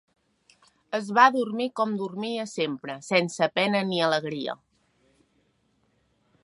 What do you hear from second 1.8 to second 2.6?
dormia